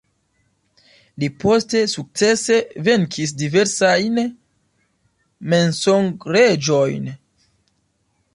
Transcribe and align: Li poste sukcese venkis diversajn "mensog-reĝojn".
Li 1.23 1.27
poste 1.43 1.81
sukcese 1.91 2.57
venkis 2.87 3.35
diversajn 3.43 4.19
"mensog-reĝojn". 5.53 7.09